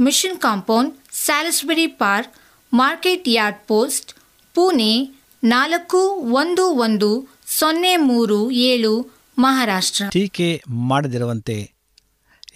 [0.00, 2.34] mission compound, Salisbury Park,
[2.72, 4.14] Market Yard Post,
[4.54, 5.96] Pune ನಾಲ್ಕು
[6.34, 8.92] ಒಂದು ಒಂದು ಸೊನ್ನೆ ಮೂರು ಏಳು
[9.38, 10.04] ಮಹಾರಾಷ್ಟ್ರ.
[10.12, 11.72] ಟೀಕೆ ಮಾಡದಿರುವಂತೆ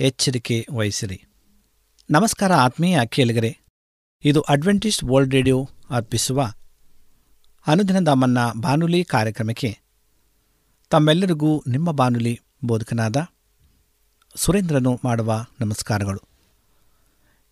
[0.00, 1.25] ಎಚ್ಚರಿಕೆ ವಹಿಸಿರಿ.
[2.11, 3.58] ನಮಸ್ಕಾರ ಆತ್ಮೀಯ ಕೇಳಿಗರೆ,
[4.25, 6.52] ಇದು ಅಡ್ವೆಂಟಿಸ್ಟ್ ವರ್ಲ್ಡ್ ರೇಡಿಯೋ ಅರ್ಪಿಸುವ
[7.67, 9.79] ಅನುದಿನದ ಮನ್ನ ಬಾನುಲಿ ಕಾರ್ಯಕ್ರಮಕ್ಕೆ
[10.90, 13.17] ತಮ್ಮೆಲ್ಲರಿಗೂ ನಿಮ್ಮ ಬಾನುಲಿ ಬೋಧಕನಾದ
[14.37, 16.38] ಸುರೇಂದ್ರನು ಮಾಡುವ ನಮಸ್ಕಾರಗಳು.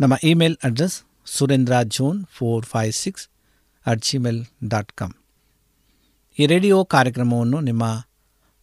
[0.00, 0.96] ನಮ್ಮ email address
[1.26, 3.24] Surendra John four five six
[3.86, 5.14] at Gmail dot com.
[6.38, 7.84] ಈ ರೇಡಿಯೋ ಕಾರ್ಯಕ್ರಮವನ್ನು ನಿಮ್ಮ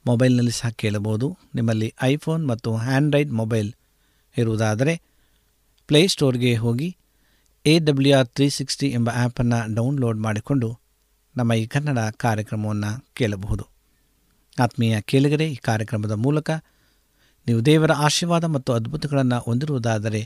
[0.06, 1.38] ಮೊಬೈಲ್ನಲ್ಲಿ ಸಹ ಕೇಳಬಹುದು.
[1.56, 3.74] ನಿಮ್ಮಲ್ಲಿ ಐಫೋನ್ ಮತ್ತು ಆ್ಯಂಡ್ರಾಯ್ಡ್ ಮೊಬೈಲ್
[4.38, 4.94] ಇರುವುದಾದರೆ
[5.88, 6.98] ಪ್ಲೇಸ್ಟೋರ್ಗೆ ಹೋಗಿ
[7.66, 10.70] A W R three sixty ಎಂಬ ಆ್ಯಪನ್ನು ಡೌನ್ಲೋಡ್ ಮಾಡಿಕೊಂಡು
[11.38, 13.66] ನಮ್ಮ ಈ ಕನ್ನಡ ಕಾರ್ಯಕ್ರಮವನ್ನು ಕೇಳಬಹುದು.
[14.60, 16.50] ಆತ್ಮೀಯ ಕೇಳಿಗರೆ, ಈ ಕಾರ್ಯಕ್ರಮದ ಮೂಲಕ
[17.48, 20.22] ನೀವು ದೇವರ ಆಶೀರ್ವಾದ ಮತ್ತು ಅದ್ಭುತಗಳನ್ನು ಹೊಂದಿರುವುದಾದರೆ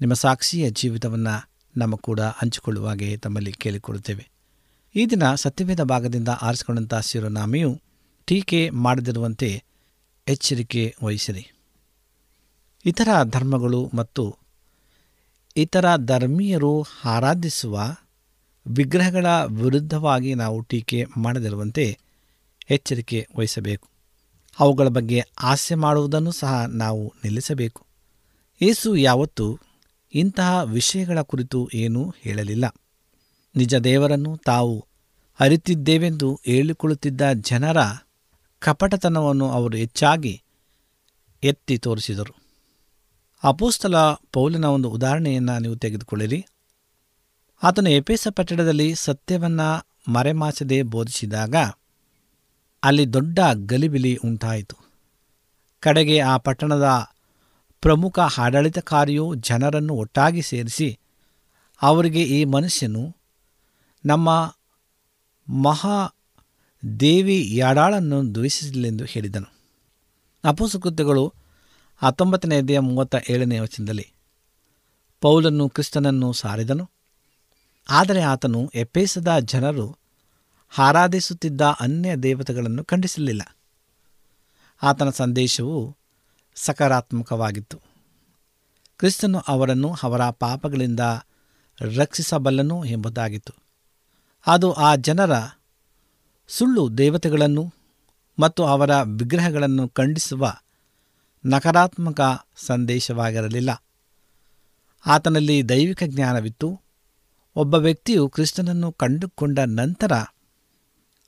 [0.00, 4.30] ನಿಮ್ಮ ಸಾಕ್ಷಿಯ ಜೀವಿತವನ್ನು ನಮ್ಮ ಕೂಡ ಹಂಚಿಕೊಳ್ಳುವಾಗೆ ತಮ್ಮಲ್ಲಿ ಕೇಳಿಕೊಳ್ಳುತ್ತೇವೆ.
[4.94, 7.80] ಈ ದಿನ ಸತ್ಯವೇದ ಭಾಗದಿಂದ ಆರಿಸಿಕೊಂಡಂಥ ಶಿರೋನಾಮೆಯು
[8.26, 9.64] ಟೀಕೆ ಮಾಡದಿರುವಂತೆ
[10.28, 11.52] ಎಚ್ಚರಿಕೆ ವಹಿಸಿರಿ.
[12.86, 14.36] ಇತರ ಧರ್ಮಗಳು ಮತ್ತು
[15.56, 17.96] ಇತರ ಧರ್ಮೀಯರು ಆರಾಧಿಸುವ
[18.66, 21.98] ವಿಗ್ರಹಗಳ ವಿರುದ್ಧವಾಗಿ ನಾವು ಟೀಕೆ ಮಾಡದಿರುವಂತೆ
[22.70, 23.88] ಎಚ್ಚರಿಕೆ ವಹಿಸಬೇಕು.
[24.60, 27.86] ಅವುಗಳ ಬಗ್ಗೆ ಆಸೆ ಮಾಡುವುದನ್ನು ಸಹ ನಾವು ನಿಲ್ಲಿಸಬೇಕು.
[28.62, 29.58] ಏಸು ಯಾವತ್ತೂ
[30.14, 32.64] ಇಂತಹ ವಿಷಯಗಳ ಕುರಿತು ಏನೂ ಹೇಳಲಿಲ್ಲ.
[33.56, 34.86] ನಿಜ ದೇವರನ್ನು ತಾವು
[35.40, 37.76] ಅರಿತಿದ್ದೇವೆಂದು ಹೇಳಿಕೊಳ್ಳುತ್ತಿದ್ದ ಜನರ
[38.58, 40.42] ಕಪಟತನವನ್ನು ಅವರು ಹೆಚ್ಚಾಗಿ
[41.42, 42.36] ಎತ್ತಿ ತೋರಿಸಿದರು.
[43.42, 43.96] ಅಪೋಸ್ತಲ
[44.32, 46.46] ಪೌಲನ ಒಂದು ಉದಾಹರಣೆಯನ್ನು ನೀವು ತೆಗೆದುಕೊಳ್ಳಿರಿ.
[47.62, 51.54] ಆತನು ಎಪೇಸ ಪಟ್ಟಣದಲ್ಲಿ ಸತ್ಯವನ್ನು ಮರೆಮಾಚದೆ ಬೋಧಿಸಿದಾಗ
[52.82, 54.76] ಅಲ್ಲಿ ದೊಡ್ಡ ಗಲಿಬಿಲಿ ಉಂಟಾಯಿತು.
[55.80, 57.08] ಕಡೆಗೆ ಆ ಪಟ್ಟಣದ
[57.80, 60.98] ಪ್ರಮುಖ ಆಡಳಿತಕಾರಿಯು ಜನರನ್ನು ಒಟ್ಟಾಗಿ ಸೇರಿಸಿ
[61.82, 63.16] ಅವರಿಗೆ ಈ ಮನುಷ್ಯನು
[64.06, 64.56] ನಮ್ಮ
[65.48, 66.16] ಮಹಾ
[67.00, 69.52] ದೇವಿ ಯಾಡಾಳನ್ನು ದ್ವೇಷಿಸಲೆಂದು ಹೇಳಿದನು.
[70.44, 71.34] ಅಪೋಸಕೃತ್ಯಗಳು
[71.96, 74.12] ಹತ್ತೊಂಬತ್ತನೇ ಅಧ್ಯಾಯ ಮೂವತ್ತ ಏಳನೇ ವಚನದಲ್ಲಿ
[75.20, 76.90] ಪೌಲನ್ನು ಕ್ರಿಸ್ತನನ್ನು ಸಾರಿದನು.
[77.90, 79.98] ಆದರೆ ಆತನು ಎಪ್ಪೇಸದ ಜನರು
[80.78, 83.56] ಆರಾಧಿಸುತ್ತಿದ್ದ ಅನ್ಯ ದೇವತೆಗಳನ್ನು ಖಂಡಿಸಲಿಲ್ಲ.
[84.82, 85.96] ಆತನ ಸಂದೇಶವು
[86.58, 87.80] ಸಕಾರಾತ್ಮಕವಾಗಿತ್ತು.
[88.98, 91.00] ಕ್ರಿಸ್ತನು ಅವರನ್ನು ಅವರ ಪಾಪಗಳಿಂದ
[91.80, 93.52] ರಕ್ಷಿಸಬಲ್ಲನು ಎಂಬುದಾಗಿತ್ತು.
[94.46, 95.58] ಅದು ಆ ಜನರ
[96.48, 97.74] ಸುಳ್ಳು ದೇವತೆಗಳನ್ನು
[98.38, 100.54] ಮತ್ತು ಅವರ ವಿಗ್ರಹಗಳನ್ನು ಖಂಡಿಸುವ
[101.46, 102.20] ನಕಾರಾತ್ಮಕ
[102.56, 103.82] ಸಂದೇಶವಾಗಿರಲಿಲ್ಲ.
[105.06, 106.80] ಆತನಲ್ಲಿ ದೈವಿಕ ಜ್ಞಾನವಿತ್ತು.
[107.56, 110.12] ಒಬ್ಬ ವ್ಯಕ್ತಿಯು ಕ್ರಿಸ್ತನನ್ನು ಕಂಡುಕೊಂಡ ನಂತರ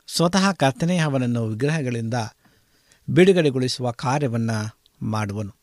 [0.07, 2.15] ಸ್ವತಃ ಕರ್ತನೇ ಅವನನ್ನು ವಿಗ್ರಹಗಳಿಂದ
[3.11, 5.55] ಬಿಡುಗಡೆಗೊಳಿಸುವ ಕಾರ್ಯವನ್ನು ಮಾಡುವನು.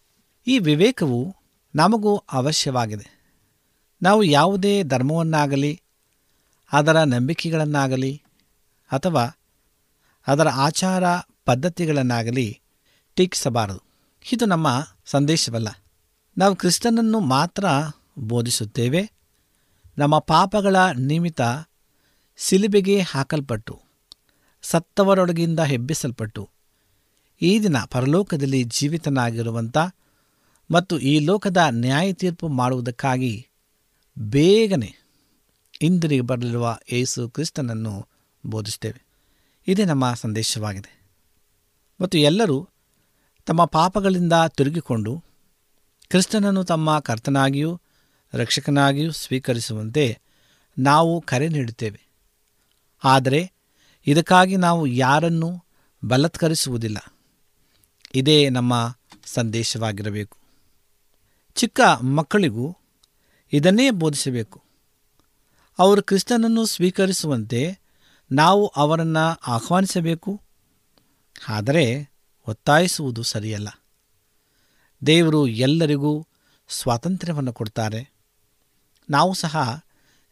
[0.47, 1.35] ಈ ವಿವೇಕವು
[1.75, 3.17] ನಮಗೂ ಅವಶ್ಯವಾಗಿದೆ.
[4.01, 5.81] ನಾವು ಯಾವುದೇ ಧರ್ಮವನ್ನಾಗಲಿ,
[6.71, 8.23] ಅದರ ನಂಬಿಕೆಗಳನ್ನಾಗಲಿ,
[8.91, 9.39] ಅಥವಾ
[10.27, 11.03] ಅದರ ಆಚಾರ
[11.45, 12.61] ಪದ್ಧತಿಗಳನ್ನಾಗಲಿ
[13.15, 13.83] ಟೀಕಿಸಬಾರದು.
[14.31, 15.67] ಇದು ನಮ್ಮ ಸಂದೇಶವಲ್ಲ.
[16.37, 17.65] ನಾವು ಕ್ರಿಸ್ತನನ್ನು ಮಾತ್ರ
[18.19, 19.11] ಬೋಧಿಸುತ್ತೇವೆ.
[19.97, 21.41] ನಮ್ಮ ಪಾಪಗಳ ನಿಮಿತ್ತ
[22.37, 23.81] ಸಿಲುಬೆಗೆ ಹಾಕಲ್ಪಟ್ಟು,
[24.61, 26.49] ಸತ್ತವರೊಳಗಿಂದ ಹೆಬ್ಬಿಸಲ್ಪಟ್ಟು
[27.41, 29.77] ಈ ದಿನ ಪರಲೋಕದಲ್ಲಿ ಜೀವಿತನಾಗಿರುವಂಥ
[30.71, 33.47] ಮತ್ತು ಈ ಲೋಕದ ನ್ಯಾಯ ತೀರ್ಪು ಮಾಡುವುದಕ್ಕಾಗಿ
[34.19, 34.95] ಬೇಗನೆ
[35.81, 38.07] ಇಂದಿರಿಗೆ ಬರಲಿರುವ ಯೇಸು ಕ್ರಿಸ್ತನನ್ನು
[38.45, 39.05] ಬೋಧಿಸುತ್ತೇವೆ.
[39.67, 41.01] ಇದೇ ನಮ್ಮ ಸಂದೇಶವಾಗಿದೆ.
[42.01, 42.69] ಮತ್ತು ಎಲ್ಲರೂ
[43.45, 45.23] ತಮ್ಮ ಪಾಪಗಳಿಂದ ತಿರುಗಿಕೊಂಡು
[46.09, 47.81] ಕ್ರಿಸ್ತನನ್ನು ತಮ್ಮ ಕರ್ತನಾಗಿಯೂ
[48.33, 50.19] ರಕ್ಷಕನಾಗಿಯೂ ಸ್ವೀಕರಿಸುವಂತೆ
[50.79, 52.01] ನಾವು ಕರೆ ನೀಡುತ್ತೇವೆ.
[53.03, 53.51] ಆದರೆ
[54.07, 55.63] ಇದಕ್ಕಾಗಿ ನಾವು ಯಾರನ್ನೂ
[56.05, 56.97] ಬಲತ್ಕರಿಸುವುದಿಲ್ಲ.
[58.15, 60.37] ಇದೇ ನಮ್ಮ ಸಂದೇಶವಾಗಿರಬೇಕು.
[61.55, 62.77] ಚಿಕ್ಕ ಮಕ್ಕಳಿಗೂ
[63.53, 64.61] ಇದನ್ನೇ ಬೋಧಿಸಬೇಕು.
[65.79, 67.79] ಅವರು ಕ್ರಿಸ್ತನನ್ನು ಸ್ವೀಕರಿಸುವಂತೆ
[68.31, 70.41] ನಾವು ಅವರನ್ನು ಆಹ್ವಾನಿಸಬೇಕು.
[71.49, 72.09] ಆದರೆ
[72.47, 73.67] ಒತ್ತಾಯಿಸುವುದು ಸರಿಯಲ್ಲ.
[75.05, 76.27] ದೇವರು ಎಲ್ಲರಿಗೂ
[76.69, 78.11] ಸ್ವಾತಂತ್ರ್ಯವನ್ನು ಕೊಡ್ತಾರೆ.
[79.09, 79.83] ನಾವು ಸಹ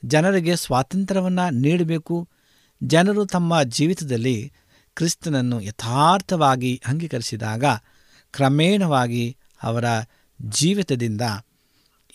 [0.06, 2.28] ಜನರಿಗೆ ಸ್ವಾತಂತ್ರ್ಯವನ್ನು ನೀಡಬೇಕು.
[2.84, 4.54] ಜನರು ತಮ್ಮ ಜೀವಿತದಲ್ಲಿ
[4.96, 7.64] ಕ್ರಿಸ್ತನನ್ನು ಯಥಾರ್ಥವಾಗಿ ಅಂಗೀಕರಿಸಿದಾಗ
[8.32, 9.86] ಕ್ರಮೇಣವಾಗಿ ಅವರ
[10.42, 11.22] ಜೀವಿತದಿಂದ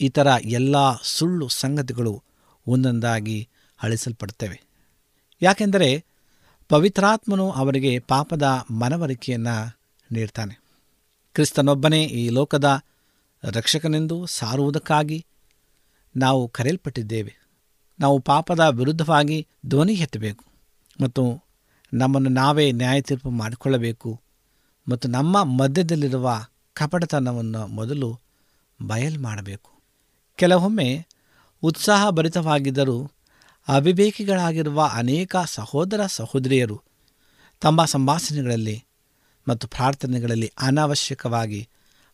[0.00, 2.22] ಇತರ ಎಲ್ಲ ಸುಳ್ಳು ಸಂಗತಿಗಳು
[2.66, 3.48] ಒಂದೊಂದಾಗಿ
[3.82, 4.62] ಅಳಿಸಲ್ಪಡ್ತವೆ
[5.42, 6.04] ಯಾಕೆಂದರೆ
[6.68, 9.78] ಪವಿತ್ರಾತ್ಮನು ಅವರಿಗೆ ಪಾಪದ ಮನವರಿಕೆಯನ್ನು
[10.12, 10.60] ನೀಡ್ತಾನೆ.
[11.34, 12.82] ಕ್ರಿಸ್ತನೊಬ್ಬನೇ ಈ ಲೋಕದ
[13.44, 15.26] ರಕ್ಷಕನೆಂದು ಸಾರುವುದಕ್ಕಾಗಿ
[16.16, 17.36] ನಾವು ಕರೆಯಲ್ಪಟ್ಟಿದ್ದೇವೆ.
[18.00, 20.44] ನಾವು ಪಾಪದ ವಿರುದ್ಧವಾಗಿ ಧ್ವನಿ ಎತ್ತಬೇಕು
[21.00, 21.49] ಮತ್ತು
[21.92, 24.20] ನಮ್ಮನ್ನು ನಾವೇ ನ್ಯಾಯ ತೀರ್ಪು ಮಾಡಿಕೊಳ್ಳಬೇಕು
[24.88, 28.18] ಮತ್ತು ನಮ್ಮ ಮಧ್ಯದಲ್ಲಿರುವ ಕಪಟತನವನ್ನು ಮೊದಲು
[28.86, 29.70] ಬಯಲು ಮಾಡಬೇಕು.
[30.36, 31.06] ಕೆಲವೊಮ್ಮೆ
[31.62, 33.10] ಉತ್ಸಾಹಭರಿತವಾಗಿದ್ದರೂ
[33.68, 36.82] ಅವಿವೇಕಿಗಳಾಗಿರುವ ಅನೇಕ ಸಹೋದರ ಸಹೋದರಿಯರು
[37.60, 38.84] ತಮ್ಮ ಸಂಭಾಷಣೆಗಳಲ್ಲಿ
[39.48, 41.68] ಮತ್ತು ಪ್ರಾರ್ಥನೆಗಳಲ್ಲಿ ಅನಾವಶ್ಯಕವಾಗಿ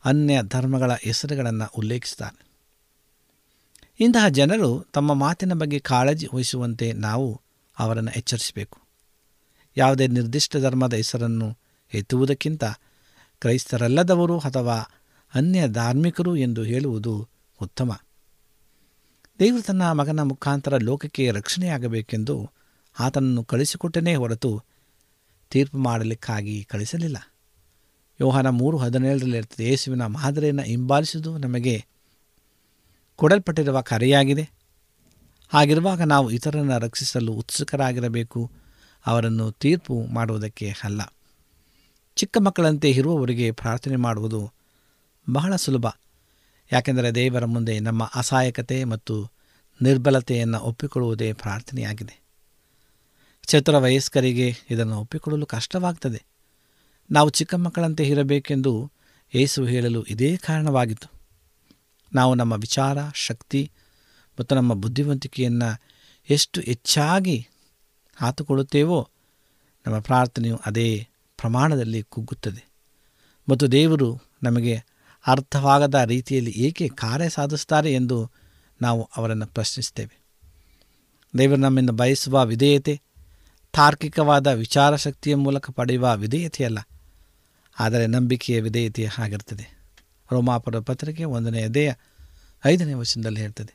[0.05, 2.47] ಅನ್ಯ ಧರ್ಮಗಳ ಹೆಸರುಗಳನ್ನು ಉಲ್ಲೇಖಿಸುತ್ತಾರೆ.
[4.01, 7.41] ಇಂತಹ ಜನರು ತಮ್ಮ ಮಾತಿನ ಬಗ್ಗೆ ಕಾಳಜಿ ವಹಿಸುವಂತೆ ನಾವು
[7.79, 8.86] ಅವರನ್ನು ಎಚ್ಚರಿಸಬೇಕು.
[9.77, 11.59] ಯಾವುದೇ ನಿರ್ದಿಷ್ಟ ಧರ್ಮದ ಹೆಸರನ್ನು
[11.95, 12.65] ಎತ್ತುವುದಕ್ಕಿಂತ
[13.41, 14.77] ಕ್ರೈಸ್ತರಲ್ಲದವರು ಅಥವಾ
[15.35, 17.29] ಅನ್ಯ ಧಾರ್ಮಿಕರು ಎಂದು ಹೇಳುವುದು
[17.63, 18.01] ಉತ್ತಮ.
[19.39, 22.51] ದೇವರು ತನ್ನ ಮಗನ ಮುಖಾಂತರ ಲೋಕಕ್ಕೆ ರಕ್ಷಣೆಯಾಗಬೇಕೆಂದು
[23.01, 24.63] ಆತನನ್ನು ಕಳಿಸಿಕೊಟ್ಟನೇ ಹೊರತು
[25.51, 27.33] ತೀರ್ಪು ಮಾಡಲಿಕ್ಕಾಗಿ ಕಳಿಸಲಿಲ್ಲ.
[28.21, 31.85] ಯೋಹಾನ ಮೂರು ಹದಿನೇಳರಲ್ಲಿ ಇರ್ತದೆ ಯೇಸುವಿನ ಮಾದರಿಯನ್ನು ಹಿಂಬಾಲಿಸುವುದು ನಮಗೆ
[33.17, 34.51] ಕೊಡಲ್ಪಟ್ಟಿರುವ ಕರೆಯಾಗಿದೆ.
[35.49, 38.51] ಹಾಗಿರುವಾಗ ನಾವು ಇತರರನ್ನು ರಕ್ಷಿಸಲು ಉತ್ಸುಕರಾಗಿರಬೇಕು.
[39.07, 41.01] ಅವರನ್ನು ತೀರ್ಪು ಮಾಡುವುದಕ್ಕೆ ಅಲ್ಲ.
[42.17, 44.53] ಚಿಕ್ಕ ಮಕ್ಕಳಂತೆ ಇರುವವರಿಗೆ ಪ್ರಾರ್ಥನೆ ಮಾಡುವುದು
[45.33, 45.87] ಬಹಳ ಸುಲಭ.
[46.73, 49.31] ಯಾಕೆಂದರೆ ದೇವರ ಮುಂದೆ ನಮ್ಮ ಅಸಹಾಯಕತೆ ಮತ್ತು
[49.83, 52.23] ನಿರ್ಬಲತೆಯನ್ನು ಒಪ್ಪಿಕೊಳ್ಳುವುದೇ ಪ್ರಾರ್ಥನೆಯಾಗಿದೆ.
[53.43, 56.23] ಚತುರ ವಯಸ್ಕರಿಗೆ ಇದನ್ನು ಒಪ್ಪಿಕೊಳ್ಳಲು ಕಷ್ಟವಾಗ್ತದೆ.
[57.11, 58.93] ನಾವು ಚಿಕ್ಕ ಮಕ್ಕಳಂತೆ ಇರಬೇಕೆಂದು
[59.35, 61.13] ಏಸು ಹೇಳಲು ಇದೇ ಕಾರಣವಾಗಿತ್ತು.
[62.13, 63.71] ನಾವು ನಮ್ಮ ವಿಚಾರ, ಶಕ್ತಿ
[64.41, 65.81] ಮತ್ತು ನಮ್ಮ ಬುದ್ಧಿವಂತಿಕೆಯನ್ನು
[66.31, 67.49] ಎಷ್ಟು ಹೆಚ್ಚಾಗಿ
[68.17, 69.09] ಹಾತುಕೊಳ್ಳುತ್ತೇವೋ?
[69.87, 71.09] ನಮ್ಮ ಪ್ರಾರ್ಥನೆಯು ಅದೇ
[71.39, 72.63] ಪ್ರಮಾಣದಲ್ಲಿ ಕುಗ್ಗುತ್ತದೆ.
[73.49, 74.09] ಮತ್ತು ದೇವರು
[74.43, 74.75] ನಮಗೆ
[75.25, 78.19] ಅರ್ಥವಾಗದ ರೀತಿಯಲ್ಲಿ ಏಕೆ ಕಾರ್ಯ ಸಾಧಿಸ್ತಾರೆ ಎಂದು
[78.83, 80.17] ನಾವು ಅವರನ್ನು ಪ್ರಶ್ನಿಸ್ತೇವೆ
[81.39, 82.95] ದೇವರು ನಮ್ಮಿಂದ ಬಯಸುವ ವಿಧೇಯತೆ,
[83.75, 86.81] ತಾರ್ಕಿಕವಾದ ವಿಚಾರ ಶಕ್ತಿಯ ಮೂಲಕ ಪಡೆಯುವ ವಿಧೇಯತೆಯಲ್ಲ,
[87.77, 89.67] ಆದರೆ ನಂಬಿಕೆಯ ವಿಧೇಯತೆ ಆಗಿರ್ತದೆ
[90.33, 91.93] ರೋಮಾಪುರ ಪತ್ರಿಕೆ ಒಂದನೇ ಅದೇಯ
[92.65, 93.75] ಐದನೇ ವಚನದಲ್ಲಿ ಹೇಳ್ತದೆ,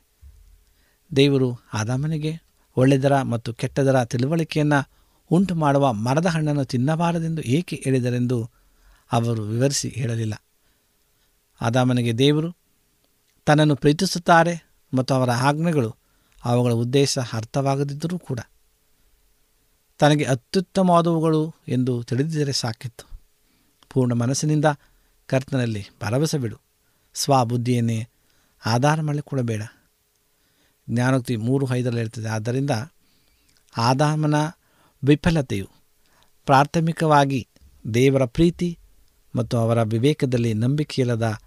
[1.10, 2.32] ದೇವರು ಆದಾಮನಿಗೆ
[2.76, 4.88] ಒಳ್ಳೆದರ ಮತ್ತು ಕೆಟ್ಟದರ ತಿಳುವಳಿಕೆಯನ್ನು
[5.30, 8.50] ಉಂಟು ಮಾಡುವ ಮರದ ಹಣ್ಣನ್ನು ತಿನ್ನಬಾರದೆಂದು ಏಕೆ ಹೇಳಿದರೆಂದು
[9.12, 10.34] ಅವರು ವಿವರಿಸಿ ಹೇಳಲಿಲ್ಲ.
[11.60, 12.56] ಆದಾಮನಿಗೆ ದೇವರು
[13.46, 15.96] ತನ್ನನ್ನು ಪ್ರೀತಿಸುತ್ತಾರೆ ಮತ್ತು ಅವರ ಆಜ್ಞೆಗಳು
[16.44, 18.40] ಅವುಗಳ ಉದ್ದೇಶ ಅರ್ಥವಾಗದಿದ್ದರೂ ಕೂಡ
[19.98, 23.10] ತನಗೆ ಅತ್ಯುತ್ತಮವಾದವುಗಳು ಎಂದು ತಿಳಿದಿದ್ದರೆ ಸಾಕಿತ್ತು.
[23.90, 24.64] ಪೂರ್ಣ ಮನಸ್ಸಿನಿಂದ
[25.26, 26.56] ಕರ್ತನಲ್ಲಿ ಭರವಸೆ ಬಿಡು
[27.14, 28.08] ಸ್ವಬುದ್ಧಿಯನ್ನೇ
[28.66, 29.62] ಆಧಾರ ಮಾಡಿಕೊಳ್ಳಬೇಡ.
[30.90, 32.70] ಜ್ಞಾನೋಕ್ತಿ ಮೂರು ಐದರಲ್ಲಿ ಇರ್ತದೆ ಆದ್ದರಿಂದ
[33.78, 34.34] ಆದಾಮನ
[35.04, 35.68] ವಿಫಲತೆಯು
[36.46, 37.48] ಪ್ರಾಥಮಿಕವಾಗಿ
[37.94, 38.78] ದೇವರ ಪ್ರೀತಿ
[39.36, 41.38] ಮತ್ತು ಅವರ ವಿವೇಕದಲ್ಲಿ ನಂಬಿಕೆಯಿಲ್ಲದ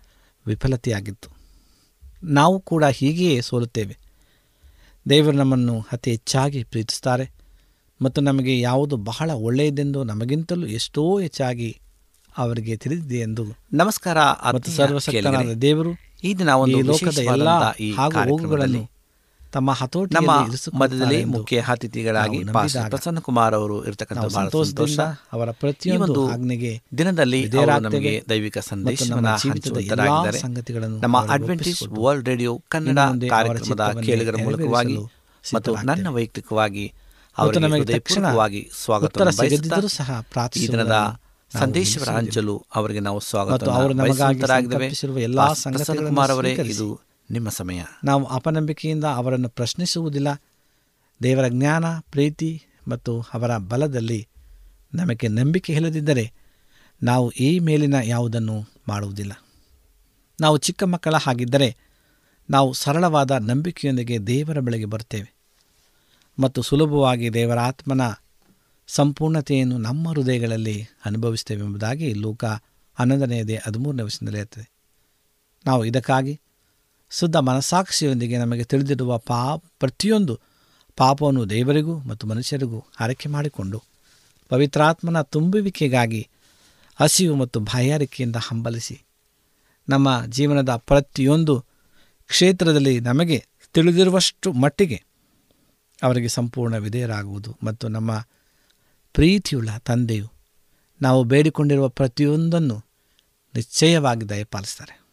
[0.47, 1.29] ವಿಫಲತೆಯಾಗಿತ್ತು.
[2.23, 3.97] ನಾವು ಕೂಡ ಹೀಗೆಯೇ ಸೋಲುತ್ತೇವೆ.
[5.09, 7.31] ದೇವರು ನಮ್ಮನ್ನು ಅತಿ ಹೆಚ್ಚಾಗಿ ಪ್ರೀತಿಸುತ್ತಾರೆ
[8.01, 11.79] ಮತ್ತು ನಮಗೆ ಯಾವುದು ಬಹಳ ಒಳ್ಳೆಯದೆಂದು ನಮಗಿಂತಲೂ ಎಷ್ಟೋ ಹೆಚ್ಚಾಗಿ
[12.37, 14.17] ಅವರಿಗೆ ತಿಳಿದಿದೆ ಎಂದು ನಮಸ್ಕಾರ
[14.55, 15.91] ಮತ್ತು ಸರ್ವಶಕ್ತನಾದ ದೇವರು
[16.23, 17.49] ಈ ದಿನ ಒಂದು ಲೋಕದ ಎಲ್ಲ
[17.97, 18.94] ಹಾಗೂ ಹೋಗುಗಳಲ್ಲಿ
[19.55, 22.39] ತಮ್ಮ ನಮ್ಮ ಹತೋಟಿಯಲ್ಲಿ ಇರಿಸಿಕೊಳ್ಳುತ್ತಾರೆ ಮಧ್ಯದಲ್ಲಿ ಮುಖ್ಯ ಅತಿಥಿಗಳಾಗಿ
[22.89, 24.97] ಪ್ರಸನ್ನ ಕುಮಾರ್ ಅವರು ಇರತಕ್ಕಂಥ ಸಂತೋಷ
[25.33, 27.41] ಅವರ ಪ್ರತಿಯೊಂದು ಆಜ್ಞೆಗೆ ದಿನದಲ್ಲಿ
[27.79, 30.41] ನಮಗೆ ದೈವಿಕ ಸಂದೇಶವನ್ನು ನಮ್ಮ ಹಂಚುವಂತರಾಗಿದ್ದಾರೆ
[30.99, 34.97] ನಮ್ಮ ಒಪ್ಪಿಸಿಕೊಟ್ಟು ವರ್ಲ್ಡ್ ರೇಡಿಯೋ ಕನ್ನಡ ಕಾರ್ಯಕ್ರಮದ ಕೇಳಿಗರ ಮೂಲಕವಾಗಿ
[35.43, 36.85] ಮತ್ತು ನನ್ನ ವೈಯಕ್ತಿಕವಾಗಿ
[37.37, 40.09] ಅವರು ನಮಗೆ ತಕ್ಷಣ ಹೃದಯಪೂರ್ವಕವಾಗಿ ಸ್ವಾಗತ ಸಿಗದಿದ್ದರೂ ಸಹ
[40.55, 40.95] ಈ ದಿನದ
[41.51, 42.15] ನಿಲ್ಲಿಸುವುದಿಲ್ಲ.
[42.17, 46.51] ಹಂಚಲು ಅವರಿಗೆ ನಾವು ಸ್ವಾಗತ ಅವರು ನಮಗಾಗಿ ಸಂಕಲ್ಪಿಸಿರುವ ಎಲ್ಲಾ ಸಂಗತಿಗಳನ್ನು ಕುಮಾರ್ ಅವರೇ.
[46.67, 46.87] ಇದು
[47.31, 47.81] ನಿಮ್ಮ ಸಮಯ.
[48.03, 50.41] ನಾವು ಅಪನಂಬಿಕೆಯಿಂದ ಅವರನ್ನು ಪ್ರಶ್ನಿಸುವುದಿಲ್ಲ.
[51.23, 54.27] ದೇವರ ಜ್ಞಾನ, ಪ್ರೀತಿ ಮತ್ತು ಅವರ ಬಲದಲ್ಲಿ
[54.93, 56.33] ನಮಗೆ ನಂಬಿಕೆ ಇಲ್ಲದಿದ್ದರೆ
[57.03, 59.31] ನಾವು ಈ ಮೇಲಿನ ಯಾವುದನ್ನು ಮಾಡುವುದಿಲ್ಲ.
[60.41, 61.77] ನಾವು ಚಿಕ್ಕ ಮಕ್ಕಳ ಹಾಗಿದ್ದರೆ
[62.49, 65.35] ನಾವು ಸರಳವಾದ ನಂಬಿಕೆಯೊಂದಿಗೆ ದೇವರ ಬಳಿಗೆ ಬರ್ತೇವೆ
[66.39, 68.01] ಮತ್ತು ಸುಲಭವಾಗಿ ದೇವರ ಆತ್ಮನ
[68.87, 72.45] ಸಂಪೂರ್ಣತೆಯನ್ನು ನಮ್ಮ ಹೃದಯಗಳಲ್ಲಿ ಅನುಭವಿಸ್ತೇವೆ ಎಂಬುದಾಗಿ ಲೋಕ
[72.95, 74.71] ಹನ್ನೊಂದನೆಯದೇ ಹದಿಮೂರನೇ ವಯಸ್ಸಿನಲ್ಲಿ ಇರ್ತದೆ
[75.65, 76.41] ನಾವು ಇದಕ್ಕಾಗಿ
[77.09, 80.39] ಶುದ್ಧ ಮನಸ್ಸಾಕ್ಷಿಯೊಂದಿಗೆ ನಮಗೆ ತಿಳಿದಿರುವ ಪಾ ಪ್ರತಿಯೊಂದು
[80.95, 83.83] ಪಾಪವನ್ನು ದೇವರಿಗೂ ಮತ್ತು ಮನುಷ್ಯರಿಗೂ ಆರೈಕೆ ಮಾಡಿಕೊಂಡು
[84.49, 86.29] ಪವಿತ್ರಾತ್ಮನ ತುಂಬುವಿಕೆಗಾಗಿ
[86.95, 89.01] ಹಸಿವು ಮತ್ತು ಬಾಯಾರಿಕೆಯಿಂದ ಹಂಬಲಿಸಿ
[89.89, 91.65] ನಮ್ಮ ಜೀವನದ ಪ್ರತಿಯೊಂದು
[92.27, 95.03] ಕ್ಷೇತ್ರದಲ್ಲಿ ನಮಗೆ ತಿಳಿದಿರುವಷ್ಟು ಮಟ್ಟಿಗೆ
[96.03, 98.11] ಅವರಿಗೆ ಸಂಪೂರ್ಣ ವಿಧೇಯರಾಗುವುದು ಮತ್ತು ನಮ್ಮ
[99.13, 100.31] ಪ್ರೀತಿಯುಳ್ಳ ತಂದೆಯು
[101.01, 102.83] ನಾವು ಬೇಡಿಕೊಂಡಿರುವ ಪ್ರತಿಯೊಂದನ್ನು
[103.55, 105.04] ನಿಶ್ಚಯವಾಗಿ ದಯಪಾಲಿಸ್ತಾರೆ.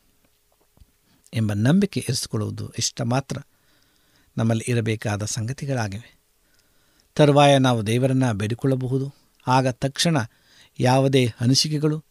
[1.34, 3.38] ಎಂಬ ನಂಬಿಕೆ ಇರಿಸಿಕೊಳ್ಳುವುದು ಇಷ್ಟ ಮಾತ್ರ.
[4.36, 6.18] ನಮ್ಮಲ್ಲಿ ಇರಬೇಕಾದ ಸಂಗತಿಗಳಾಗಿವೆ.
[7.14, 9.14] ತರುವಾಯ ನಾವು ದೇವರನ್ನು ಬೇಡಿಕೊಳ್ಳಬಹುದು.
[9.46, 10.16] ಆಗ ತಕ್ಷಣ
[10.80, 12.04] ಯಾವುದೇ ಅನಿಸಿಕೆಗಳು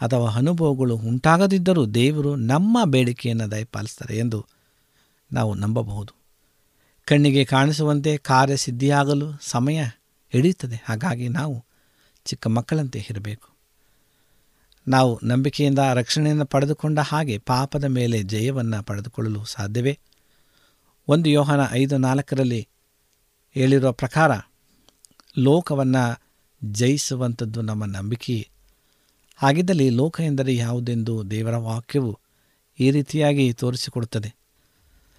[0.00, 4.46] ಅಥವಾ ಅನುಭವಗಳು ಉಂಟಾಗದಿದ್ದರೂ ದೇವರು ನಮ್ಮ ಬೇಡಿಕೆಯನ್ನು ದಯಪಾಲಿಸ್ತಾರೆ ಎಂದು
[5.32, 6.12] ನಾವು ನಂಬಬಹುದು.
[7.04, 9.84] ಕಣ್ಣಿಗೆ ಕಾಣಿಸುವಂತೆ ಕಾರ್ಯಸಿದ್ಧಿಯಾಗಲು ಸಮಯ
[10.28, 10.84] ಹಿಡಿಯುತ್ತದೆ.
[10.88, 11.64] ಹಾಗಾಗಿ ನಾವು
[12.24, 13.51] ಚಿಕ್ಕ ಮಕ್ಕಳಂತೆ ಇರಬೇಕು.
[14.88, 19.98] ನಾವು ನಂಬಿಕೆಯಿಂದ ರಕ್ಷಣೆಯನ್ನು ಪಡೆದುಕೊಂಡ ಹಾಗೆ ಪಾಪದ ಮೇಲೆ ಜಯವನ್ನು ಪಡೆದುಕೊಳ್ಳಲು ಸಾಧ್ಯವೇ?
[21.08, 22.68] ಒಂದು ಯೋಹನ ಐದು ನಾಲ್ಕರಲ್ಲಿ
[23.54, 24.30] ಹೇಳಿರುವ ಪ್ರಕಾರ,
[25.38, 26.22] ಲೋಕವನ್ನು
[26.64, 28.48] ಜಯಿಸುವಂಥದ್ದು ನಮ್ಮ ನಂಬಿಕೆಯೇ
[29.36, 32.18] ಹಾಗಿದ್ದಲ್ಲಿ ಲೋಕ ಎಂದರೆ ಯಾವುದೆಂದು ದೇವರ ವಾಕ್ಯವು
[32.80, 34.34] ಈ ರೀತಿಯಾಗಿ ತೋರಿಸಿಕೊಡುತ್ತದೆ.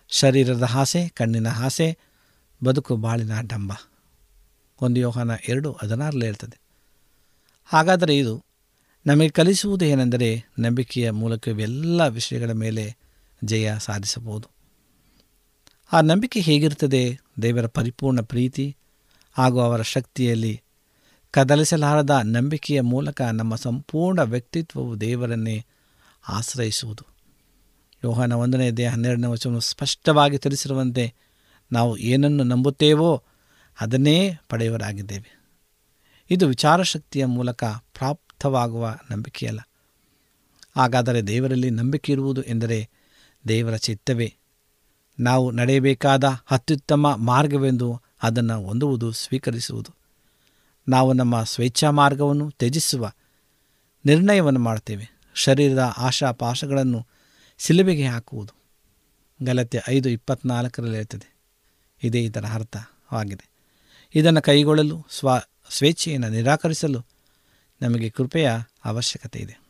[0.10, 1.98] ಶರೀರದ ಆಸೆ ಕಣ್ಣಿನ ಆಸೆ
[2.64, 3.72] ಬದುಕು ಬಾಳಿನ ಡಂಬ.
[4.82, 6.62] ಒಂದು ಯೋಹನ ಎರಡು ಹದಿನಾರಲ್ಲಿ ಹೇಳ್ತದೆ.
[7.66, 8.53] ಹಾಗಾದರೆ ಇದು
[9.06, 12.96] ನಮಗೆ ಕಲಿಸುವುದು ಏನೆಂದರೆ ನಂಬಿಕೆಯ ಮೂಲಕ ಇವೆಲ್ಲ ವಿಷಯಗಳ ಮೇಲೆ
[13.44, 14.48] ಜಯ ಸಾಧಿಸಬಹುದು.
[15.94, 17.20] ಆ ನಂಬಿಕೆ ಹೇಗಿರುತ್ತದೆ?
[17.42, 18.78] ದೇವರ ಪರಿಪೂರ್ಣ ಪ್ರೀತಿ
[19.34, 20.62] ಹಾಗೂ ಅವರ ಶಕ್ತಿಯಲ್ಲಿ
[21.32, 25.66] ಕದಲಿಸಲಾರದ ನಂಬಿಕೆಯ ಮೂಲಕ ನಮ್ಮ ಸಂಪೂರ್ಣ ವ್ಯಕ್ತಿತ್ವವು ದೇವರನ್ನೇ
[26.30, 27.14] ಆಶ್ರಯಿಸುವುದು.
[28.06, 31.14] ಯೋಹನ ಒಂದನೇ ದೇಹ ಹನ್ನೆರಡನೇ ವಚನವು ಸ್ಪಷ್ಟವಾಗಿ ತಿಳಿಸಿರುವಂತೆ
[31.72, 33.24] ನಾವು ಏನನ್ನು ನಂಬುತ್ತೇವೋ
[33.82, 35.40] ಅದನ್ನೇ ಪಡೆಯುವರಾಗಿದ್ದೇವೆ
[36.30, 37.64] ಇದು ವಿಚಾರಶಕ್ತಿಯ ಮೂಲಕ
[38.44, 39.60] ಪ್ರಾಪ್ತವಾಗುವ ನಂಬಿಕೆಯಲ್ಲ
[40.76, 42.90] ಹಾಗಾದರೆ ದೇವರಲ್ಲಿ ನಂಬಿಕೆ ಇರುವುದು ಎಂದರೆ
[43.48, 44.36] ದೇವರ ಚಿತ್ತವೇ?
[45.20, 49.92] ನಾವು ನಡೆಯಬೇಕಾದ ಅತ್ಯುತ್ತಮ ಮಾರ್ಗವೆಂದು ಅದನ್ನು ಹೊಂದುವುದು, ಸ್ವೀಕರಿಸುವುದು.
[50.90, 53.12] ನಾವು ನಮ್ಮ ಸ್ವೇಚ್ಛಾ ಮಾರ್ಗವನ್ನು ತ್ಯಜಿಸುವ
[54.06, 57.08] ನಿರ್ಣಯವನ್ನು ಮಾಡ್ತೇವೆ ಶರೀರದ ಆಶಾಪಾಶಗಳನ್ನು
[57.58, 58.54] ಸಿಲುಬೆಗೆ ಹಾಕುವುದು.
[59.46, 61.30] ಗಲತೆ ಐದು ಇಪ್ಪತ್ನಾಲ್ಕರಲ್ಲಿ ಇರ್ತದೆ
[62.04, 63.48] ಇದೇ ಇದರ ಅರ್ಥವಾಗಿದೆ
[64.16, 65.30] ಇದನ್ನು ಕೈಗೊಳ್ಳಲು ಸ್ವ,
[65.70, 67.13] ಸ್ವೇಚ್ಛೆಯನ್ನು ನಿರಾಕರಿಸಲು
[67.84, 68.52] ನಮಗೆ ಕೃಪೆಯ
[68.86, 69.62] ಅವಶ್ಯಕತೆ ಇದೆ.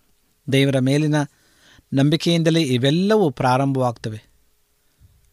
[0.52, 1.16] ದೇವರ ಮೇಲಿನ
[1.94, 4.24] ನಂಬಿಕೆಯಿಂದಲೇ ಇವೆಲ್ಲವೂ ಪ್ರಾರಂಭವಾಗ್ತವೆ.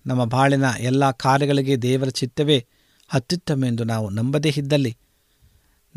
[0.07, 2.67] ನಮ್ಮ ಬಾಳಿನ ಎಲ್ಲ ಕಾರ್ಯಗಳಿಗೆ ದೇವರ ಚಿತ್ತವೇ
[3.13, 4.97] ಅತ್ಯುತ್ತಮ ಎಂದು ನಾವು ನಂಬದೇ ಇದ್ದಲ್ಲಿ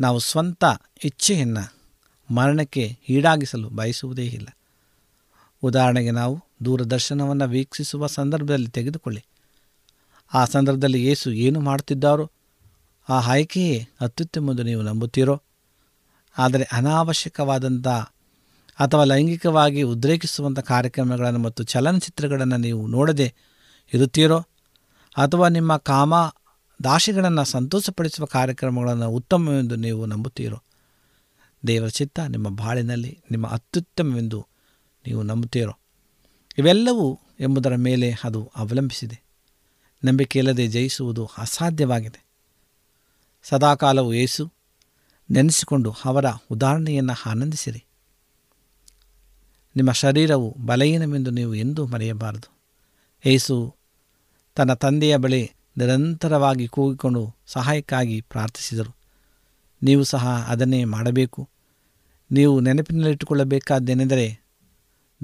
[0.00, 0.64] ನಾವು ಸ್ವಂತ
[1.04, 1.74] ಇಚ್ಛೆಯನ್ನು
[2.34, 4.48] ಮರಣಕ್ಕೆ ಈಡಾಗಿಸಲು ಬಯಸುವುದೇ ಇಲ್ಲ.
[5.62, 9.24] ಉದಾಹರಣೆಗೆ ನಾವು ದೂರದರ್ಶನವನ್ನು ವೀಕ್ಷಿಸುವ ಸಂದರ್ಭದಲ್ಲಿ ತೆಗೆದುಕೊಳ್ಳಿ.
[10.34, 12.30] ಆ ಸಂದರ್ಭದಲ್ಲಿ ಯೇಸು ಏನು ಮಾಡುತ್ತಿದ್ದಾರೋ
[13.08, 15.42] ಆ ಆಯ್ಕೆಯೇ ಅತ್ಯುತ್ತಮೆಂದು ನೀವು ನಂಬುತ್ತೀರೋ?
[16.38, 17.88] ಆದರೆ ಅನಾವಶ್ಯಕವಾದಂಥ
[18.78, 23.34] ಅಥವಾ ಲೈಂಗಿಕವಾಗಿ ಉದ್ರೇಕಿಸುವಂಥ ಕಾರ್ಯಕ್ರಮಗಳನ್ನು ಮತ್ತು ಚಲನಚಿತ್ರಗಳನ್ನು ನೀವು ನೋಡದೆ
[23.94, 24.38] ಇರುತ್ತೀರೋ
[25.16, 26.14] ಅಥವಾ ನಿಮ್ಮ ಕಾಮ
[26.84, 30.62] ದಾಶಿಗಳನ್ನು ಸಂತೋಷಪಡಿಸುವ ಕಾರ್ಯಕ್ರಮಗಳನ್ನು ಉತ್ತಮವೆಂದು ನೀವು ನಂಬುತ್ತೀರೋ?
[31.66, 34.46] ದೇವರ ಚಿತ್ತ ನಿಮ್ಮ ಬಾಳಿನಲ್ಲಿ, ನಿಮ್ಮ ಅತ್ಯುತ್ತಮವೆಂದು
[35.06, 35.78] ನೀವು ನಂಬುತ್ತೀರೋ?
[36.58, 39.22] ಇವೆಲ್ಲವೂ ಎಂಬುದರ ಮೇಲೆ ಅದು ಅವಲಂಬಿಸಿದೆ.
[40.04, 42.26] ನಂಬಿಕೆ ಇಲ್ಲದೆ ಜಯಿಸುವುದು ಅಸಾಧ್ಯವಾಗಿದೆ.
[43.42, 44.53] ಸದಾಕಾಲವು ಏಸು
[45.30, 47.84] ನೆನೆಸಿಕೊಂಡು ಅವರ ಉದಾಹರಣೆಯನ್ನು ಆನಂದಿಸಿರಿ.
[49.76, 52.54] ನಿಮ್ಮ ಶರೀರವು ಬಲಹೀನವೆಂದು ನೀವು ಎಂದೂ ಮರೆಯಬಾರದು.
[53.26, 53.76] ಏಸು
[54.54, 58.96] ತನ್ನ ತಂದೆಯ ಬಳಿ ನಿರಂತರವಾಗಿ ಕೂಗಿಕೊಂಡು ಸಹಾಯಕ್ಕಾಗಿ ಪ್ರಾರ್ಥಿಸಿದರು.
[59.82, 61.48] ನೀವು ಸಹ ಅದನ್ನೇ ಮಾಡಬೇಕು.
[62.30, 64.40] ನೀವು ನೆನಪಿನಲ್ಲಿಟ್ಟುಕೊಳ್ಳಬೇಕಾದ್ದೇನೆಂದರೆ,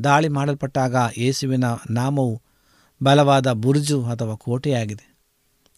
[0.05, 2.43] ದಾಳಿ ಮಾಡಲ್ಪಟ್ಟಾಗ ಯೇಸುವಿನ ನಾಮವು
[3.03, 5.17] ಬಲವಾದ ಬುರ್ಜು ಅಥವಾ ಕೋಟೆಯಾಗಿದೆ.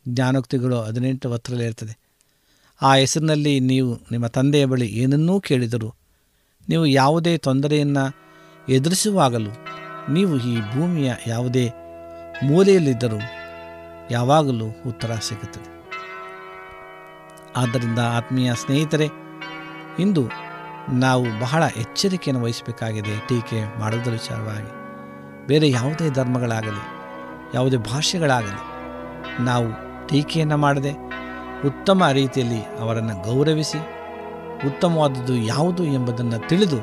[0.08, 2.11] ಜ್ಞಾನೋಕ್ತಿಗಳು ಹದಿನೆಂಟು ಹತ್ತರಲ್ಲಿ ಇರ್ತದೆ
[2.82, 5.94] ಆ ಹೆಸರಿನಲ್ಲಿ ನೀವು ನಿಮ್ಮ ತಂದೆಯ ಬಳಿ ಏನನ್ನೂ ಕೇಳಿದರು
[6.68, 8.04] ನೀವು ಯಾವುದೇ ತೊಂದರೆಯನ್ನು
[8.68, 9.50] ಎದುರಿಸುವಾಗಲೂ
[10.12, 11.70] ನೀವು ಈ ಭೂಮಿಯ ಯಾವುದೇ
[12.44, 13.20] ಮೂಲೆಯಲ್ಲಿದ್ದರೂ
[14.10, 15.68] ಯಾವಾಗಲೂ ಉತ್ತರ ಸಿಗುತ್ತದೆ.
[17.56, 19.08] ಆದ್ದರಿಂದ ಆತ್ಮೀಯ ಸ್ನೇಹಿತರೆ,
[19.98, 20.28] ಇಂದು
[20.92, 24.72] ನಾವು ಬಹಳ ಎಚ್ಚರಿಕೆಯನ್ನು ವಹಿಸಬೇಕಾಗಿದೆ ಟೀಕೆ ಮಾಡೋದರ ವಿಚಾರವಾಗಿ.
[25.46, 26.82] ಬೇರೆ ಯಾವುದೇ ಧರ್ಮಗಳಾಗಲಿ,
[27.54, 28.62] ಯಾವುದೇ ಭಾಷೆಗಳಾಗಲಿ
[29.44, 29.68] ನಾವು
[30.08, 31.11] ಟೀಕೆಯನ್ನು ಮಾಡದೆ
[31.66, 33.78] ಉತ್ತಮ ರೀತಿಯಲ್ಲಿ ಅವರನ್ನು ಗೌರವಿಸಿ,
[34.66, 36.76] ಉತ್ತಮವಾದದ್ದು ಯಾವುದು ಎಂಬುದನ್ನು ತಿಳಿದು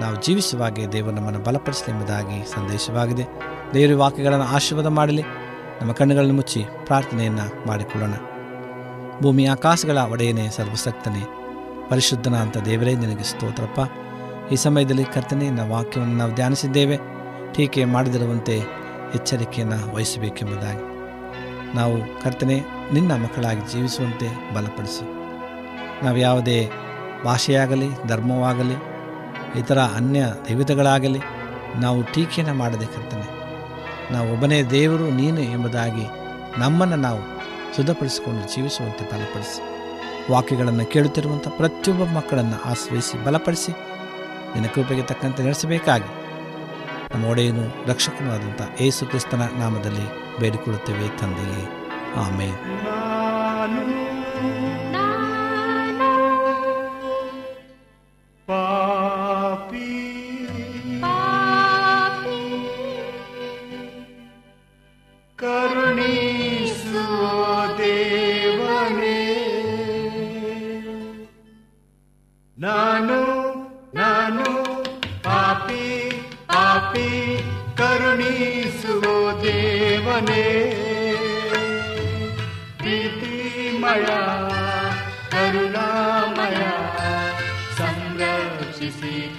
[0.00, 3.24] ನಾವು ಜೀವಿಸುವಾಗೆ ದೇವರು ನಮ್ಮನ್ನು ಬಲಪಡಿಸಲಿ ಎಂಬುದಾಗಿ ಸಂದೇಶವಾಗಿದೆ.
[3.74, 5.22] ದೇವರ ವಾಕ್ಯಗಳನ್ನು ಆಶೀರ್ವಾದ ಮಾಡಲಿ.
[5.80, 8.12] ನಮ್ಮ ಕಣ್ಣುಗಳನ್ನು ಮುಚ್ಚಿ ಪ್ರಾರ್ಥನೆಯನ್ನು ಮಾಡಿಕೊಳ್ಳೋಣ.
[9.20, 11.26] ಭೂಮಿ ಆಕಾಶಗಳ ಒಡೆಯನೇ ಸರ್ವಸಕ್ತನೇ
[11.90, 13.80] ಪರಿಶುದ್ಧನ ಅಂತ ದೇವರೇ, ನಿನಗೆ ಸ್ತೋತ್ರಪ್ಪ.
[14.52, 16.98] ಈ ಸಮಯದಲ್ಲಿ ಕರ್ತನೆ, ನಮ್ಮ ವಾಕ್ಯವನ್ನು ನಾವು ಧ್ಯಾನಿಸಿದ್ದೇವೆ.
[17.54, 18.58] ಟೀಕೆ ಮಾಡದಿರುವಂತೆ
[19.14, 20.95] ಎಚ್ಚರಿಕೆಯನ್ನು ವಹಿಸಬೇಕೆಂಬುದಾಗಿ.
[21.74, 25.04] ನಾವು ಕರ್ತನೆ, ನಿನ್ನ ಮಕ್ಕಳಾಗಿ ಜೀವಿಸುವಂತೆ ಬಲಪಡಿಸಿ.
[26.04, 26.70] ನಾವು ಯಾವುದೇ
[27.24, 28.74] ಭಾಷೆಯಾಗಲಿ, ಧರ್ಮವಾಗಲಿ,
[29.58, 31.20] ಇತರ ಅನ್ಯ ದೈವತೆಗಳಾಗಲಿ,
[31.76, 33.36] ನಾವು ಟೀಕೆಯನ್ನು ಮಾಡದೆ ಕರ್ತನೆ.
[34.12, 36.06] ನಾವು ಒಬ್ಬನೇ ದೇವರು, ನೀನು ಎಂಬುದಾಗಿ
[36.58, 37.20] ನಮ್ಮನ್ನು ನಾವು
[37.76, 39.62] ಶುದ್ಧಪಡಿಸಿಕೊಂಡು ಜೀವಿಸುವಂತೆ ಬಲಪಡಿಸಿ.
[40.32, 43.72] ವಾಕ್ಯಗಳನ್ನು ಕೇಳುತ್ತಿರುವಂಥ ಪ್ರತಿಯೊಬ್ಬ ಮಕ್ಕಳನ್ನು ಆಶ್ರಯಿಸಿ, ಬಲಪಡಿಸಿ,
[44.54, 46.26] ನಿನ್ನ ಕೃಪೆಗೆ ತಕ್ಕಂತೆ ನಡೆಸಬೇಕಾಗಿ.
[47.14, 51.64] ನಮ್ಮ ಒಡೆಯನು ರಕ್ಷಕನಾದಂಥ ಏಸು ಕ್ರಿಸ್ತನ ನಾಮದಲ್ಲಿ ಬೇಡಿಕೊಳ್ಳುತ್ತೇವೆ ತಂದೆಯೇ.
[52.16, 52.50] ಆಮೆ
[72.56, 73.16] ನಾನು
[73.94, 74.45] ನಾನು
[78.86, 80.44] ोदेवने।
[82.80, 84.20] प्रीतिमया
[85.32, 86.74] करुणामया
[87.78, 89.35] संरक्षिसि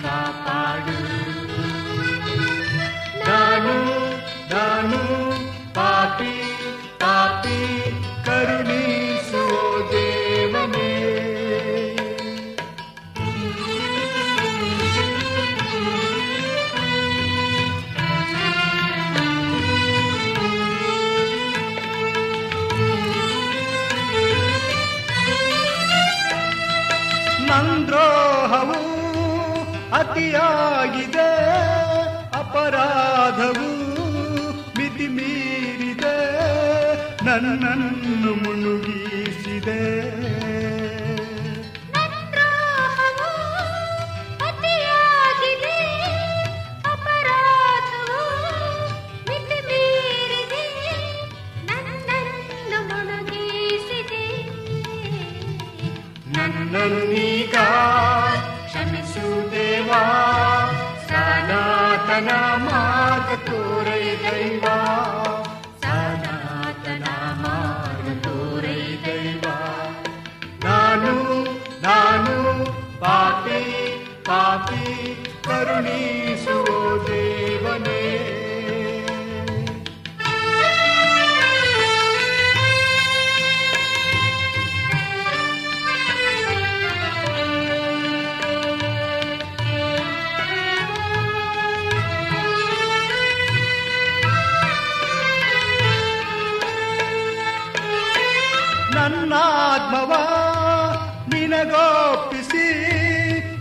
[37.38, 39.82] ನನ್ನನ್ನು ಮುಳುಗಿಸಿದೆ
[56.36, 57.56] ನನ್ನನ್ನೀಗ
[58.66, 60.02] ಕ್ಷಮಿಸು ದೇವಾ
[61.08, 62.30] ಸನಾತನ
[101.58, 102.66] ನಿನಗೋಪಿಸಿ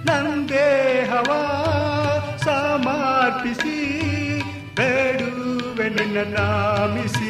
[0.06, 1.30] ನಂದೇಹವ
[2.44, 3.76] ಸಮರ್ಪಿಸಿ
[4.76, 7.25] ಬೇಡುವೆ ನಿನ್ನ ನಾಮಿಸಿ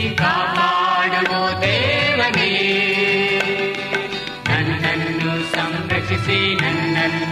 [0.00, 2.50] ಕಾಪಾಡುವ ದೇವನೇ.
[4.48, 7.31] ನನ್ನನ್ನು ಸಂರಕ್ಷಿಸಿ ನನ್ನನ್ನು